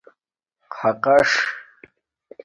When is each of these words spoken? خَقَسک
خَقَسک 0.77 1.31